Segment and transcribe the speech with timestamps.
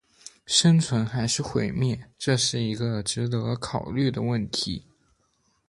[0.47, 4.87] 生存还是毁灭，这是一个值得考虑的问题